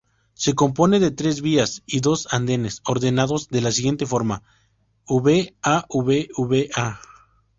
[0.33, 4.41] Se compone de tres vías y dos andenes, ordenados de la siguiente forma:
[5.07, 5.53] v-a-v-v-a.